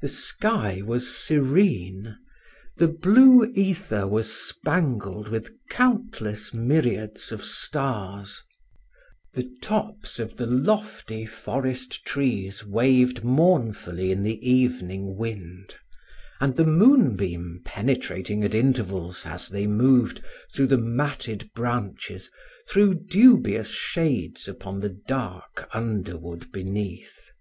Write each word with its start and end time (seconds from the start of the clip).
The 0.00 0.08
sky 0.08 0.80
was 0.82 1.14
serene; 1.14 2.16
the 2.78 2.88
blue 2.88 3.44
ether 3.54 4.06
was 4.06 4.32
spangled 4.32 5.28
with 5.28 5.52
countless 5.68 6.54
myriads 6.54 7.32
of 7.32 7.44
stars: 7.44 8.42
the 9.34 9.46
tops 9.60 10.18
of 10.18 10.38
the 10.38 10.46
lofty 10.46 11.26
forest 11.26 12.02
trees 12.06 12.64
waved 12.64 13.24
mournfully 13.24 14.10
in 14.10 14.22
the 14.22 14.38
evening 14.40 15.18
wind; 15.18 15.74
and 16.40 16.56
the 16.56 16.64
moon 16.64 17.14
beam 17.14 17.60
penetrating 17.62 18.42
at 18.42 18.54
intervals, 18.54 19.26
as 19.26 19.50
they 19.50 19.66
moved, 19.66 20.24
through 20.54 20.68
the 20.68 20.78
matted 20.78 21.50
branches, 21.54 22.30
threw 22.70 22.94
dubious 22.94 23.68
shades 23.68 24.48
upon 24.48 24.80
the 24.80 24.98
dark 25.06 25.68
underwood 25.74 26.50
beneath. 26.52 27.32